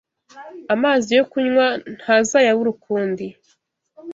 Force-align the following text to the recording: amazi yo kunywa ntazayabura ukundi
amazi 0.73 1.09
yo 1.17 1.23
kunywa 1.31 1.65
ntazayabura 1.97 2.69
ukundi 2.75 3.25